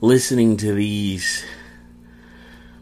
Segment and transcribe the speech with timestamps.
[0.00, 1.44] listening to these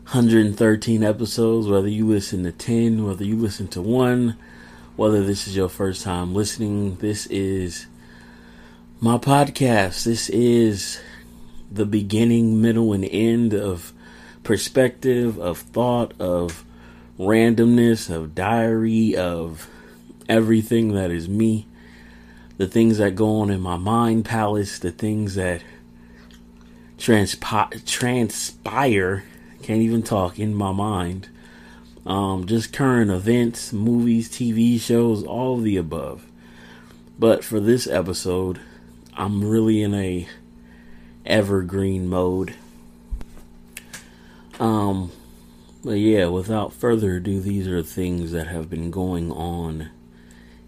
[0.05, 4.37] 113 episodes, whether you listen to 10, whether you listen to one,
[4.97, 6.97] whether this is your first time listening.
[6.97, 7.87] This is
[9.01, 10.05] my podcast.
[10.05, 11.01] This is
[11.75, 13.93] the beginning, middle, and end of
[14.43, 16.65] perspective, of thought, of
[17.19, 19.69] randomness, of diary, of
[20.29, 21.67] everything that is me.
[22.59, 25.63] The things that go on in my mind palace, the things that
[26.99, 29.25] transpi- transpire,
[29.63, 31.29] can't even talk in my mind.
[32.05, 36.27] Um, just current events, movies, TV shows, all of the above.
[37.19, 38.61] But for this episode,
[39.15, 40.27] I'm really in a
[41.25, 42.55] evergreen mode.
[44.59, 45.11] Um,
[45.85, 49.91] but yeah, without further ado, these are things that have been going on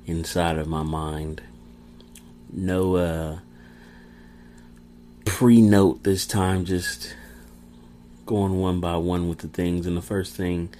[0.06, 1.42] inside of my mind.
[2.52, 3.38] No uh,
[5.24, 7.14] pre note this time, just
[8.26, 9.86] going one by one with the things.
[9.86, 10.70] And the first thing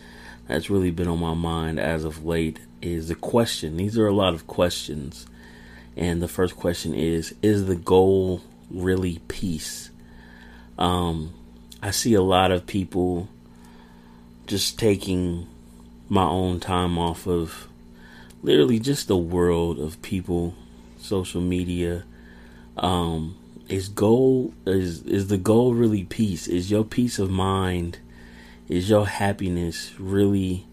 [0.49, 3.77] that's really been on my mind as of late is the question.
[3.77, 5.27] These are a lot of questions.
[5.97, 9.91] And the first question is Is the goal really peace?
[10.79, 11.33] Um,
[11.83, 13.29] I see a lot of people
[14.47, 15.47] just taking
[16.09, 17.69] my own time off of
[18.43, 20.55] literally just the world of people,
[20.99, 22.05] social media.
[22.77, 23.37] Um,
[23.69, 26.47] is goal is is the goal really peace?
[26.47, 27.99] Is your peace of mind?
[28.69, 30.67] Is your happiness really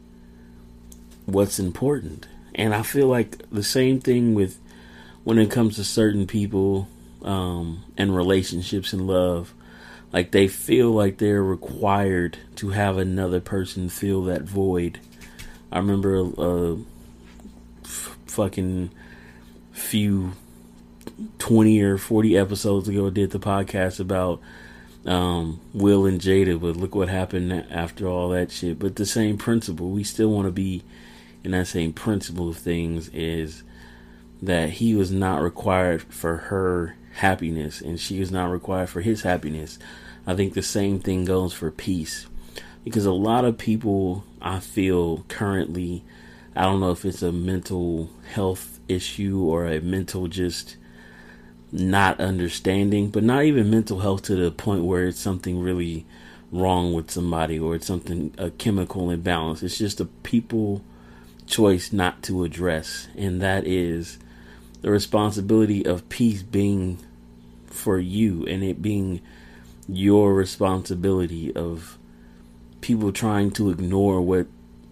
[1.26, 2.28] what's important?
[2.54, 4.60] And I feel like the same thing with
[5.24, 6.88] when it comes to certain people
[7.24, 9.54] um, and relationships and love.
[10.12, 15.00] Like they feel like they're required to have another person fill that void.
[15.72, 16.78] I remember a,
[17.84, 18.92] f- fucking
[19.72, 20.34] few
[21.40, 24.42] 20 or 40 episodes ago did the podcast about
[25.06, 28.80] um, Will and Jada, but look what happened after all that shit.
[28.80, 30.84] But the same principle, we still want to be
[31.44, 33.64] in that same principle of things is
[34.42, 39.22] that he was not required for her happiness and she is not required for his
[39.22, 39.80] happiness.
[40.26, 42.28] I think the same thing goes for peace.
[42.84, 46.04] Because a lot of people I feel currently
[46.56, 50.76] I don't know if it's a mental health issue or a mental just
[51.72, 56.06] not understanding, but not even mental health to the point where it's something really
[56.52, 59.64] wrong with somebody or it's something a chemical imbalance.
[59.64, 60.84] It's just a people
[61.46, 64.20] choice not to address, and that is
[64.82, 66.98] the responsibility of peace being
[67.68, 69.22] for you and it being
[69.88, 71.98] your responsibility of
[72.82, 74.48] people trying to ignore what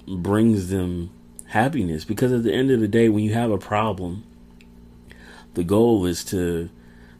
[0.07, 1.09] brings them
[1.47, 2.05] happiness.
[2.05, 4.23] Because at the end of the day when you have a problem
[5.55, 6.69] the goal is to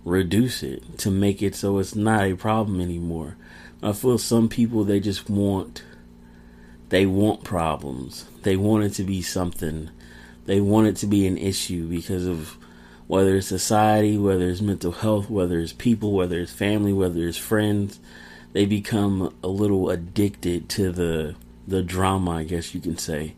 [0.06, 3.36] reduce it to make it so it's not a problem anymore.
[3.81, 5.83] I feel some people they just want
[6.89, 8.25] they want problems.
[8.44, 9.89] They want it to be something.
[10.45, 12.57] They want it to be an issue because of
[13.09, 17.38] whether it's society whether it's mental health whether it's people whether it's family whether it's
[17.38, 18.00] friends
[18.53, 21.35] they become a little addicted to the
[21.67, 23.33] the drama i guess you can say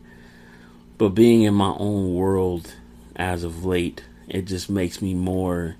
[0.98, 2.74] but being in my own world
[3.16, 5.74] as of late it just makes me more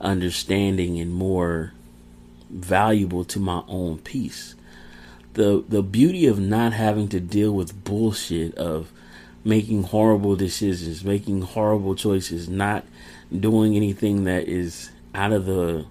[0.00, 1.72] understanding and more
[2.50, 4.54] valuable to my own peace.
[5.34, 8.90] The the beauty of not having to deal with bullshit of
[9.44, 12.84] making horrible decisions, making horrible choices, not
[13.36, 15.86] doing anything that is out of the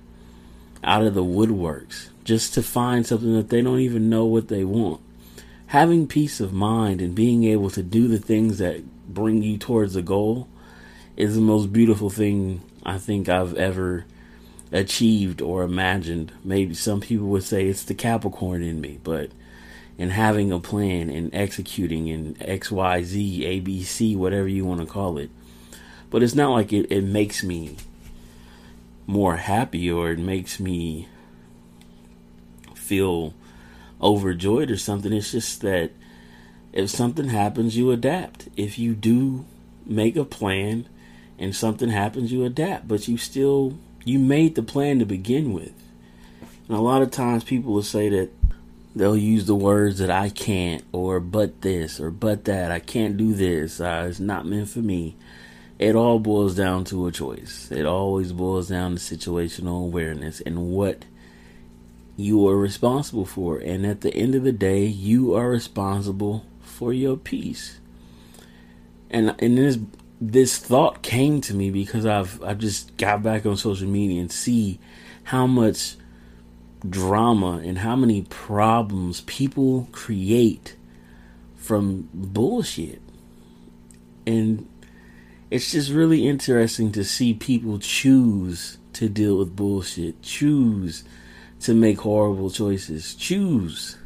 [0.83, 4.63] out of the woodworks just to find something that they don't even know what they
[4.63, 5.01] want.
[5.67, 8.83] Having peace of mind and being able to do the things that
[9.13, 10.47] bring you towards a goal
[11.15, 14.05] is the most beautiful thing I think I've ever
[14.71, 16.31] achieved or imagined.
[16.44, 19.31] Maybe some people would say it's the Capricorn in me, but
[19.97, 24.65] in having a plan and executing in X, Y, Z, A, B, C, whatever you
[24.65, 25.29] want to call it.
[26.09, 27.77] But it's not like it, it makes me
[29.07, 31.07] more happy or it makes me
[32.75, 33.33] feel
[34.01, 35.11] overjoyed or something.
[35.11, 35.91] It's just that
[36.73, 38.49] if something happens, you adapt.
[38.55, 39.45] If you do
[39.85, 40.88] make a plan
[41.39, 42.88] and something happens, you adapt.
[42.88, 45.73] But you still you made the plan to begin with.
[46.67, 48.29] And a lot of times people will say that
[48.97, 52.71] they'll use the words that I can't or but this or but that.
[52.71, 53.79] I can't do this.
[53.79, 55.15] Uh, it's not meant for me.
[55.79, 57.71] It all boils down to a choice.
[57.71, 61.05] It always boils down to situational awareness and what
[62.15, 63.59] you are responsible for.
[63.59, 67.79] And at the end of the day, you are responsible for your peace.
[69.09, 69.77] And and this
[70.19, 74.31] this thought came to me because I've I just got back on social media and
[74.31, 74.79] see
[75.25, 75.95] how much
[76.88, 80.75] drama and how many problems people create
[81.56, 83.01] from bullshit.
[84.25, 84.68] And
[85.50, 91.03] it's just really interesting to see people choose to deal with bullshit, choose
[91.62, 93.97] to make horrible choices, choose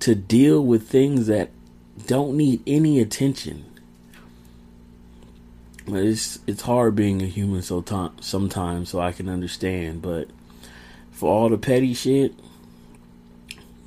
[0.00, 1.50] to deal with things that
[2.06, 3.64] don't need any attention.
[5.86, 10.02] It's it's hard being a human so t- sometimes, so I can understand.
[10.02, 10.28] But
[11.18, 12.32] for all the petty shit,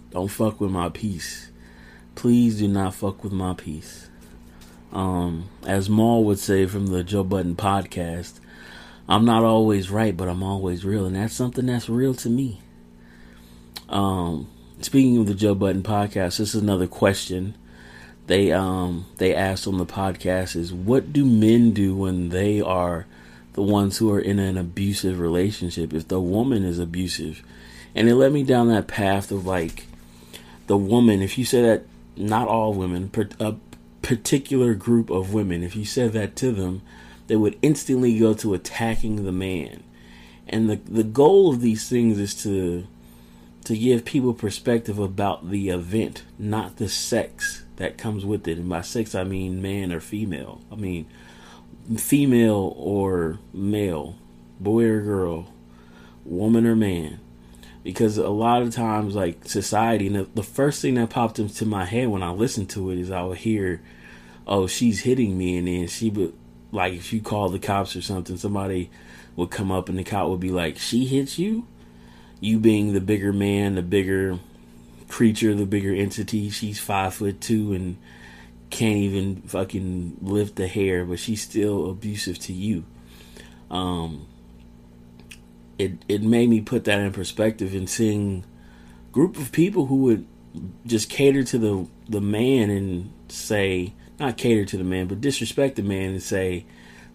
[0.09, 1.49] don't fuck with my peace.
[2.13, 4.09] Please do not fuck with my peace.
[4.91, 8.41] Um, as Mal would say from the Joe Budden podcast,
[9.07, 12.59] I'm not always right, but I'm always real, and that's something that's real to me.
[13.87, 14.49] Um,
[14.81, 17.55] speaking of the Joe Budden podcast, this is another question
[18.27, 23.05] they um they asked on the podcast is what do men do when they are
[23.53, 27.43] the ones who are in an abusive relationship if the woman is abusive.
[27.93, 29.85] And it led me down that path of like
[30.67, 31.83] the woman if you say that
[32.15, 33.55] not all women a
[34.01, 36.81] particular group of women if you said that to them
[37.27, 39.83] they would instantly go to attacking the man.
[40.47, 42.87] And the the goal of these things is to
[43.65, 48.57] to give people perspective about the event not the sex that comes with it.
[48.57, 50.61] And by sex i mean man or female.
[50.71, 51.05] I mean
[51.97, 54.15] female or male,
[54.59, 55.53] boy or girl,
[56.25, 57.19] woman or man.
[57.83, 61.85] Because a lot of times, like society, the, the first thing that popped into my
[61.85, 63.81] head when I listened to it is I would hear,
[64.45, 66.33] "Oh, she's hitting me," and then she would,
[66.71, 68.91] like, if you call the cops or something, somebody
[69.35, 71.65] would come up and the cop would be like, "She hits you,"
[72.39, 74.37] you being the bigger man, the bigger
[75.07, 76.51] creature, the bigger entity.
[76.51, 77.97] She's five foot two and
[78.71, 82.85] can't even fucking lift a hair, but she's still abusive to you.
[83.69, 84.27] Um,
[85.77, 88.43] it it made me put that in perspective and seeing
[89.11, 90.25] group of people who would
[90.85, 95.75] just cater to the the man and say not cater to the man, but disrespect
[95.75, 96.65] the man and say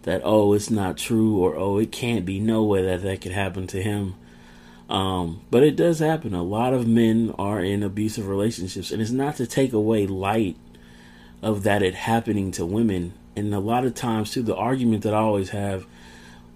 [0.02, 3.32] that oh it's not true or oh it can't be no way that that could
[3.32, 4.14] happen to him.
[4.88, 6.32] Um, but it does happen.
[6.32, 10.56] A lot of men are in abusive relationships, and it's not to take away light
[11.43, 13.14] of that it happening to women.
[13.35, 15.87] And a lot of times, too, the argument that I always have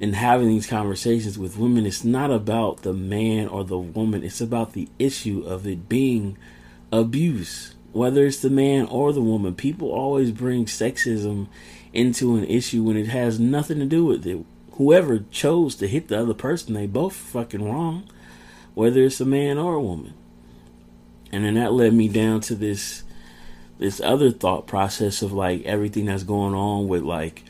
[0.01, 4.41] in having these conversations with women, it's not about the man or the woman, it's
[4.41, 6.39] about the issue of it being
[6.91, 7.75] abuse.
[7.93, 11.49] Whether it's the man or the woman, people always bring sexism
[11.93, 14.45] into an issue when it has nothing to do with it.
[14.73, 18.09] Whoever chose to hit the other person, they both fucking wrong,
[18.75, 20.15] whether it's a man or a woman.
[21.33, 23.03] And then that led me down to this
[23.81, 27.43] this other thought process of like everything that's going on with like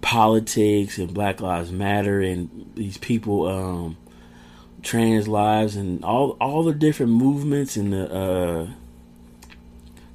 [0.00, 3.96] politics and Black Lives Matter and these people um
[4.82, 8.70] trans lives and all all the different movements and the uh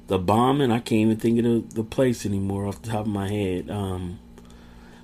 [0.08, 0.72] the bombing.
[0.72, 3.70] I can't even think of the, the place anymore off the top of my head.
[3.70, 4.18] Um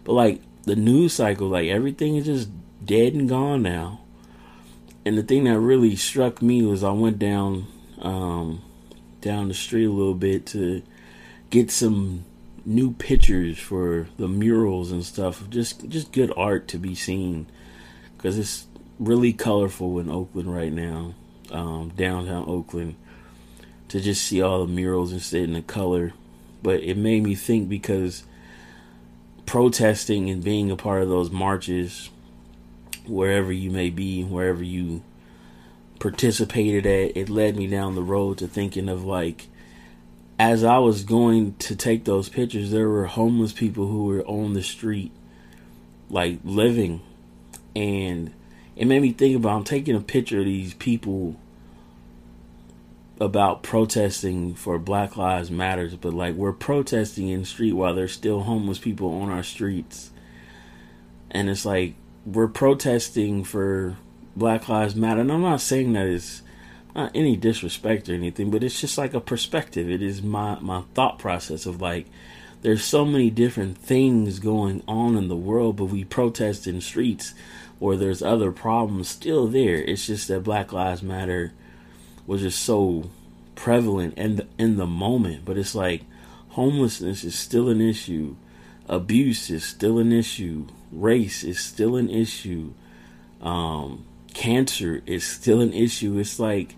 [0.02, 2.48] but like the news cycle like everything is just
[2.84, 4.00] dead and gone now.
[5.06, 7.68] And the thing that really struck me was I went down
[8.00, 8.60] um
[9.22, 10.82] down the street a little bit to
[11.48, 12.24] get some
[12.64, 15.48] new pictures for the murals and stuff.
[15.48, 17.46] Just just good art to be seen
[18.16, 18.66] because it's
[18.98, 21.14] really colorful in Oakland right now,
[21.50, 22.96] um, downtown Oakland.
[23.88, 26.14] To just see all the murals and sit in the color,
[26.62, 28.24] but it made me think because
[29.44, 32.08] protesting and being a part of those marches,
[33.06, 35.02] wherever you may be, wherever you
[36.02, 39.46] participated at, it led me down the road to thinking of like,
[40.36, 44.54] as I was going to take those pictures, there were homeless people who were on
[44.54, 45.12] the street,
[46.10, 47.02] like living.
[47.76, 48.34] And
[48.74, 51.36] it made me think about I'm taking a picture of these people
[53.20, 58.12] about protesting for Black Lives Matters, but like we're protesting in the street while there's
[58.12, 60.10] still homeless people on our streets.
[61.30, 61.94] And it's like
[62.26, 63.96] we're protesting for
[64.36, 65.20] Black Lives Matter.
[65.20, 66.42] And I'm not saying that it's
[66.94, 69.90] not any disrespect or anything, but it's just like a perspective.
[69.90, 72.06] It is my my thought process of like
[72.62, 77.34] there's so many different things going on in the world, but we protest in streets
[77.80, 79.74] or there's other problems still there.
[79.76, 81.52] It's just that Black Lives Matter
[82.26, 83.10] was just so
[83.56, 86.02] prevalent in the, in the moment, but it's like
[86.50, 88.36] homelessness is still an issue,
[88.88, 92.72] abuse is still an issue, race is still an issue,
[93.40, 96.18] um, cancer is still an issue.
[96.18, 96.74] It's like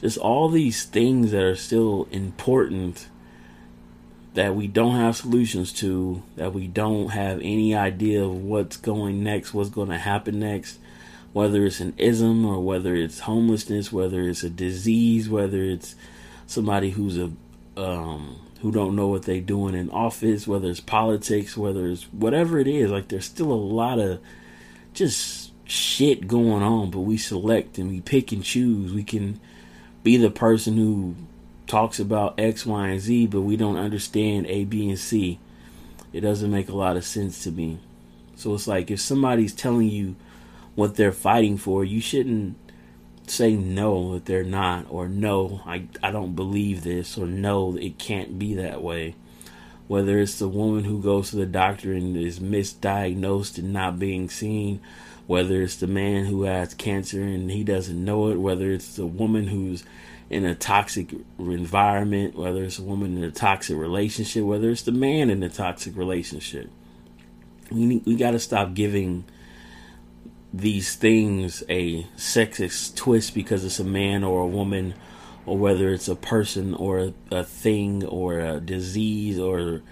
[0.00, 3.08] just all these things that are still important
[4.34, 9.22] that we don't have solutions to, that we don't have any idea of what's going
[9.24, 10.78] next, what's going to happen next,
[11.32, 15.94] whether it's an ism or whether it's homelessness, whether it's a disease, whether it's
[16.46, 17.32] somebody who's a
[17.78, 22.58] um, who don't know what they're doing in office, whether it's politics, whether it's whatever
[22.58, 22.90] it is.
[22.90, 24.20] Like there's still a lot of
[24.92, 28.92] just shit going on, but we select and we pick and choose.
[28.92, 29.40] We can
[30.02, 31.16] be the person who
[31.66, 35.38] talks about X, Y, and Z, but we don't understand A, B, and C.
[36.12, 37.78] It doesn't make a lot of sense to me.
[38.36, 40.14] So it's like if somebody's telling you
[40.74, 42.56] what they're fighting for, you shouldn't
[43.26, 47.98] say no that they're not, or no, I, I don't believe this, or no, it
[47.98, 49.14] can't be that way.
[49.88, 54.28] Whether it's the woman who goes to the doctor and is misdiagnosed and not being
[54.28, 54.80] seen,
[55.26, 59.06] whether it's the man who has cancer and he doesn't know it, whether it's the
[59.06, 59.84] woman who's
[60.28, 64.92] in a toxic environment, whether it's a woman in a toxic relationship, whether it's the
[64.92, 66.70] man in a toxic relationship.
[67.70, 69.24] We we got to stop giving
[70.52, 74.94] these things a sexist twist because it's a man or a woman
[75.44, 79.82] or whether it's a person or a, a thing or a disease or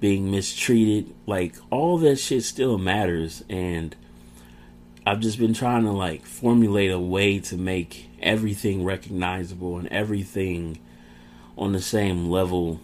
[0.00, 3.94] being mistreated like all that shit still matters and
[5.08, 10.78] I've just been trying to like formulate a way to make everything recognizable and everything
[11.56, 12.78] on the same level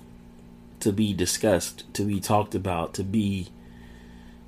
[0.80, 3.48] to be discussed, to be talked about, to be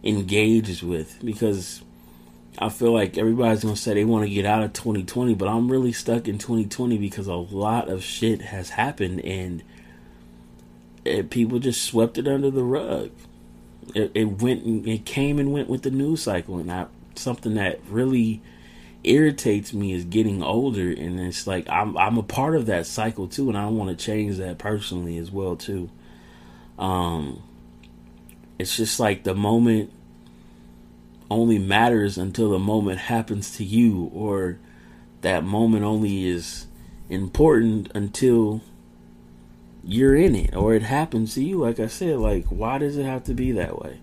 [0.03, 1.83] engaged with because
[2.59, 5.47] I feel like everybody's going to say they want to get out of 2020, but
[5.47, 9.63] I'm really stuck in 2020 because a lot of shit has happened and
[11.05, 13.11] it, people just swept it under the rug.
[13.95, 16.87] It, it went, it came and went with the news cycle, and I
[17.19, 18.43] something that really
[19.05, 23.29] irritates me is getting older and it's like I'm I'm a part of that cycle
[23.29, 25.91] too and I want to change that personally as well too.
[26.79, 27.43] Um
[28.59, 29.93] it's just like the moment
[31.31, 34.59] only matters until the moment happens to you or
[35.21, 36.67] that moment only is
[37.09, 38.61] important until
[39.85, 43.05] you're in it or it happens to you like I said like why does it
[43.05, 44.01] have to be that way?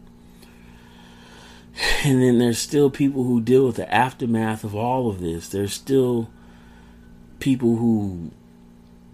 [2.06, 5.48] And then there's still people who deal with the aftermath of all of this.
[5.50, 6.30] There's still
[7.40, 8.32] people who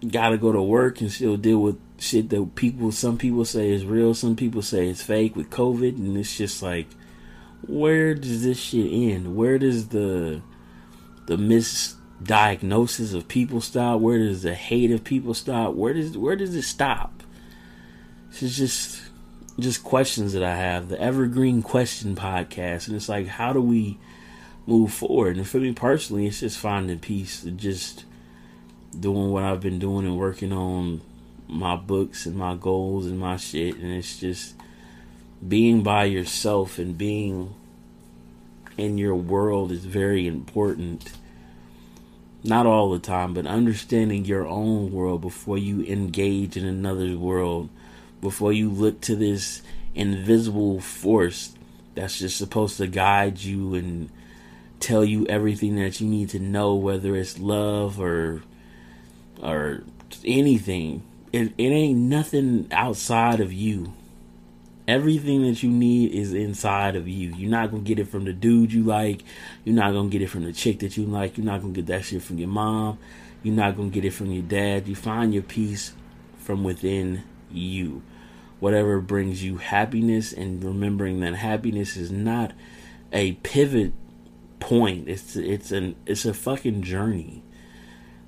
[0.06, 3.70] got to go to work and still deal with shit that people, some people say
[3.70, 5.96] is real, some people say it's fake with COVID.
[5.96, 6.88] And it's just like,
[7.66, 9.36] where does this shit end?
[9.36, 10.42] Where does the,
[11.26, 14.00] the misdiagnosis of people stop?
[14.00, 15.74] Where does the hate of people stop?
[15.74, 17.22] Where does, where does it stop?
[18.30, 19.00] It's just,
[19.60, 23.98] just questions that I have, the Evergreen Question podcast, and it's like, how do we
[24.66, 25.36] move forward?
[25.36, 28.04] And for me personally, it's just finding peace, just
[28.98, 31.00] doing what I've been doing and working on
[31.48, 34.54] my books and my goals and my shit, and it's just
[35.46, 37.54] being by yourself and being
[38.76, 41.12] in your world is very important.
[42.42, 47.68] Not all the time, but understanding your own world before you engage in another's world
[48.20, 49.62] before you look to this
[49.94, 51.52] invisible force
[51.94, 54.10] that's just supposed to guide you and
[54.78, 58.42] tell you everything that you need to know, whether it's love or
[59.42, 59.82] or
[60.24, 61.02] anything.
[61.32, 63.92] It, it ain't nothing outside of you.
[64.88, 67.32] Everything that you need is inside of you.
[67.36, 69.22] You're not gonna get it from the dude you like.
[69.64, 71.36] You're not gonna get it from the chick that you like.
[71.36, 72.98] You're not gonna get that shit from your mom.
[73.42, 74.88] You're not gonna get it from your dad.
[74.88, 75.92] You find your peace
[76.38, 77.22] from within
[77.52, 78.02] you
[78.60, 82.52] whatever brings you happiness and remembering that happiness is not
[83.12, 83.92] a pivot
[84.60, 85.08] point.
[85.08, 87.42] It's it's an it's a fucking journey.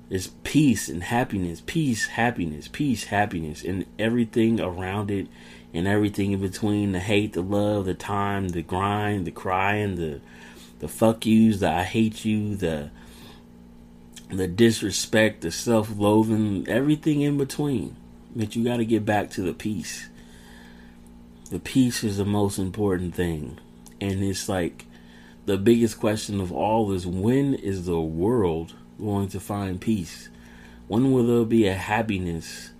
[0.09, 5.27] It's peace and happiness peace happiness peace happiness and everything around it
[5.73, 10.19] and everything in between the hate the love the time the grind the crying the
[10.79, 12.91] the fuck yous the i hate you the
[14.37, 17.95] the disrespect the self-loathing everything in between.
[18.35, 20.09] But you got to get back to the peace
[21.53, 23.59] the peace is the most important thing.
[24.01, 24.85] And it's like
[25.45, 30.29] the biggest question of all is when is the world going to find peace?
[30.87, 32.71] When will there be a happiness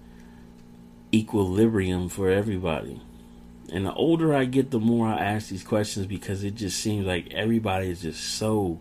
[1.13, 2.99] equilibrium for everybody?
[3.71, 7.05] And the older I get, the more I ask these questions because it just seems
[7.05, 8.79] like everybody is just so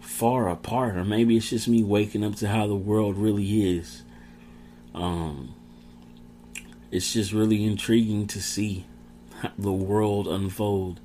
[0.00, 0.96] far apart.
[0.96, 4.02] Or maybe it's just me waking up to how the world really is.
[4.92, 5.54] Um,
[6.90, 8.86] it's just really intriguing to see
[9.58, 11.00] the world unfold,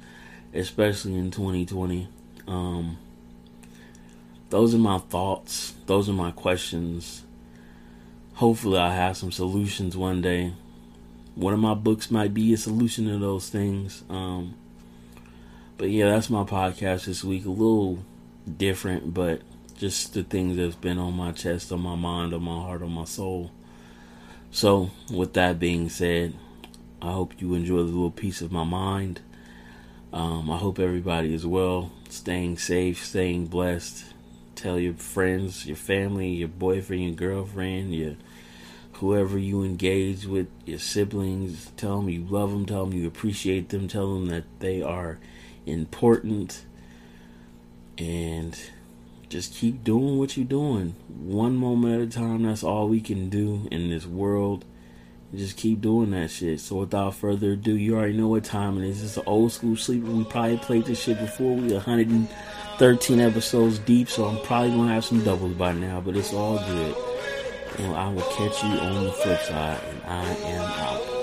[0.53, 2.07] especially in 2020.
[2.47, 2.97] Um,
[4.49, 5.73] those are my thoughts.
[5.85, 7.23] Those are my questions.
[8.35, 10.53] Hopefully, I have some solutions one day.
[11.35, 14.03] One of my books might be a solution to those things.
[14.09, 14.55] Um,
[15.77, 17.45] but yeah, that's my podcast this week.
[17.45, 17.99] A little
[18.57, 19.41] different, but
[19.77, 22.91] just the things that's been on my chest, on my mind, on my heart, on
[22.91, 23.51] my soul.
[24.51, 26.35] So, with that being said,
[27.03, 29.19] I hope you enjoy the little piece of my mind.
[30.13, 34.05] Um, I hope everybody is well, staying safe, staying blessed.
[34.55, 38.15] Tell your friends, your family, your boyfriend, your girlfriend, your
[38.93, 41.71] whoever you engage with, your siblings.
[41.75, 42.65] Tell them you love them.
[42.65, 43.89] Tell them you appreciate them.
[43.89, 45.19] Tell them that they are
[45.65, 46.63] important.
[47.97, 48.57] And
[49.27, 50.95] just keep doing what you're doing.
[51.09, 54.63] One moment at a time, that's all we can do in this world.
[55.35, 56.59] Just keep doing that shit.
[56.59, 59.03] So without further ado, you already know what time it is.
[59.03, 60.09] It's an old school sleeper.
[60.09, 61.55] We probably played this shit before.
[61.55, 66.33] We 113 episodes deep, so I'm probably gonna have some doubles by now, but it's
[66.33, 66.95] all good.
[67.79, 71.13] And I will catch you on the flip side, and I am out.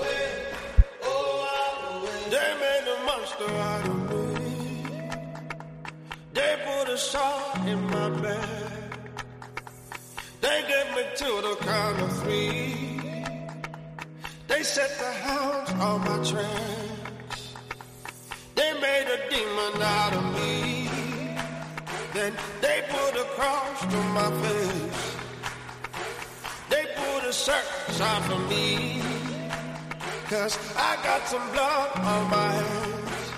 [7.67, 8.71] in my bed.
[10.41, 10.61] They
[10.95, 13.00] me to the of.
[14.51, 17.53] They set the hounds on my tracks.
[18.53, 20.89] They made a demon out of me.
[22.13, 25.15] Then they put a cross to my face.
[26.69, 29.01] They put a circus out for me.
[30.27, 33.31] Cause I got some blood on my hands.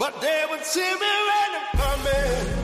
[0.00, 2.55] But they would see me when I'm coming.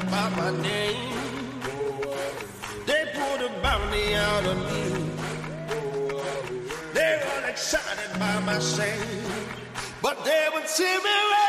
[0.00, 1.60] About my name.
[2.86, 4.84] They pulled a bounty out of me.
[6.94, 9.24] They're all excited by my shame,
[10.02, 11.47] but they would see me when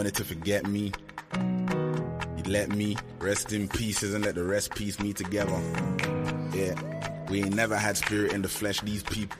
[0.00, 0.90] wanted to forget me.
[1.34, 5.60] You let me rest in pieces and let the rest piece me together.
[6.54, 6.72] Yeah,
[7.28, 8.80] we ain't never had spirit in the flesh.
[8.80, 9.36] These people,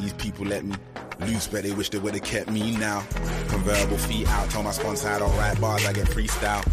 [0.00, 0.74] these people let me
[1.20, 3.04] loose, but they wish they would've kept me now.
[3.50, 6.66] Convertible feet out, told my sponsor I don't write bars, I get freestyle.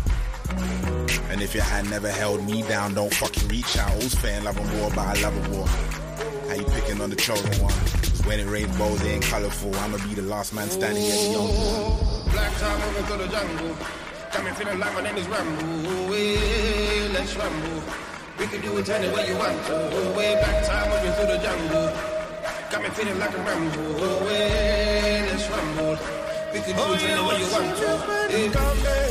[1.29, 3.91] And if your hand never held me down, don't fucking reach out.
[3.91, 5.67] All's fair in love and war, but I love a war.
[5.67, 7.98] How you picking on the chosen one?
[8.19, 9.73] Cause when it rainbows, they ain't colorful.
[9.75, 12.31] I'ma be the last man standing at the young one.
[12.31, 13.77] Black time moving through the jungle.
[14.33, 16.11] Got me feeling like my name is Rambo.
[16.11, 17.83] Way, let's ramble.
[18.37, 20.13] We can do it any way you want to.
[20.17, 21.93] Way back time moving through the jungle.
[22.69, 24.25] Got me feeling like a Rambo.
[24.25, 25.97] Way, let's ramble.
[26.51, 29.08] We can do it any way you want to.